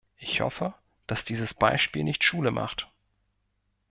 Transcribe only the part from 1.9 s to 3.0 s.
nicht Schule macht.